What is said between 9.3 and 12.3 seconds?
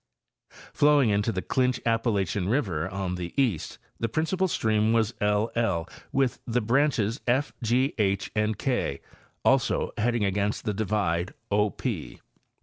also heading against the divide O P.